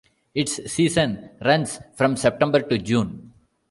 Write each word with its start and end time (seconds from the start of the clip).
Its 0.33 0.59
season 0.73 1.29
runs 1.45 1.79
from 1.95 2.17
September 2.17 2.59
to 2.63 2.79
June. 2.79 3.31